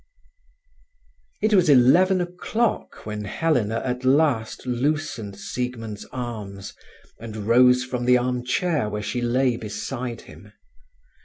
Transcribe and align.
It 1.43 1.53
was 1.53 1.69
eleven 1.69 2.21
o'clock 2.21 3.05
when 3.05 3.25
Helena 3.25 3.83
at 3.85 4.03
last 4.03 4.65
loosened 4.65 5.35
Siegmund's 5.37 6.05
arms, 6.11 6.73
and 7.19 7.45
rose 7.45 7.83
from 7.83 8.05
the 8.05 8.17
armchair 8.17 8.89
where 8.89 9.03
she 9.03 9.21
lay 9.21 9.57
beside 9.57 10.21
him. 10.21 10.53